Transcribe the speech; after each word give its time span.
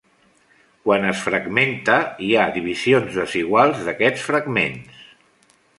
Quan 0.87 1.03
es 1.09 1.19
fragmenta, 1.25 1.99
hi 2.27 2.31
ha 2.33 2.47
divisions 2.57 3.21
desiguals 3.21 3.87
d'aquests 3.91 4.29
fragments. 4.31 5.11